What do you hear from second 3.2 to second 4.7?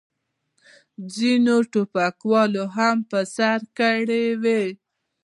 سر کړې وې.